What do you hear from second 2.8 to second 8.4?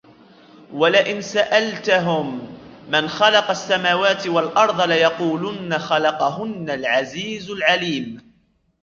مَنْ خَلَقَ السَّمَاوَاتِ وَالْأَرْضَ لَيَقُولُنَّ خَلَقَهُنَّ الْعَزِيزُ الْعَلِيمُ